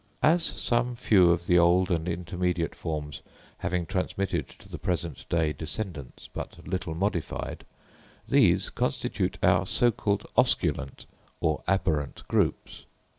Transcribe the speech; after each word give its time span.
As 0.23 0.41
some 0.43 0.95
few 0.95 1.29
of 1.29 1.45
the 1.45 1.59
old 1.59 1.91
and 1.91 2.09
intermediate 2.09 2.73
forms 2.73 3.21
having 3.59 3.85
transmitted 3.85 4.49
to 4.49 4.67
the 4.67 4.79
present 4.79 5.29
day 5.29 5.53
descendants 5.53 6.27
but 6.33 6.67
little 6.67 6.95
modified, 6.95 7.67
these 8.27 8.71
constitute 8.71 9.37
our 9.43 9.67
so 9.67 9.91
called 9.91 10.25
osculant 10.35 11.05
or 11.39 11.61
aberrant 11.67 12.23
groups. 12.27 12.85